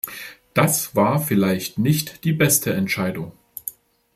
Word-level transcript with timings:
Das 0.55 0.95
war 0.95 1.19
vielleicht 1.19 1.77
nicht 1.77 2.23
die 2.23 2.33
beste 2.33 2.73
Entscheidung. 2.73 3.33